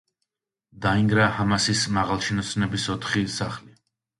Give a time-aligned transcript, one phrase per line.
[0.85, 3.75] დაინგრა ჰამასის მაღალჩინოსნების ოთხი სახლი.